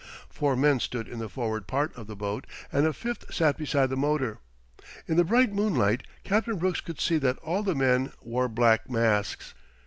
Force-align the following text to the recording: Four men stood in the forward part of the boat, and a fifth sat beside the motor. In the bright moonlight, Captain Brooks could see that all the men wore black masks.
Four 0.31 0.55
men 0.55 0.79
stood 0.79 1.07
in 1.07 1.19
the 1.19 1.29
forward 1.29 1.67
part 1.67 1.95
of 1.95 2.07
the 2.07 2.15
boat, 2.15 2.47
and 2.71 2.87
a 2.87 2.91
fifth 2.91 3.31
sat 3.31 3.55
beside 3.55 3.91
the 3.91 3.95
motor. 3.95 4.39
In 5.07 5.15
the 5.15 5.23
bright 5.23 5.53
moonlight, 5.53 6.07
Captain 6.23 6.55
Brooks 6.57 6.81
could 6.81 6.99
see 6.99 7.19
that 7.19 7.37
all 7.37 7.61
the 7.61 7.75
men 7.75 8.11
wore 8.19 8.49
black 8.49 8.89
masks. 8.89 9.53